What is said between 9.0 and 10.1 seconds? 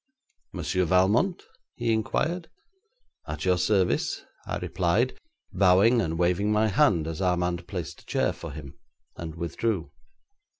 and withdrew.